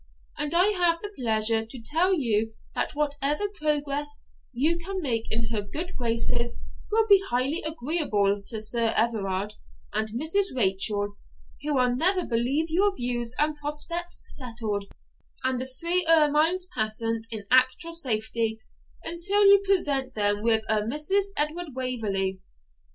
[0.35, 4.19] And I have the pleasure to tell you that whatever progress
[4.51, 6.57] you can make in her good graces
[6.91, 9.53] will be highly agreeable to Sir Everard
[9.93, 10.45] and Mrs.
[10.55, 11.17] Rachel,
[11.61, 14.85] who will never believe your views and prospects settled,
[15.43, 18.59] and the three ermines passant in actual safety,
[19.03, 21.25] until you present them with a Mrs.
[21.37, 22.39] Edward Waverley.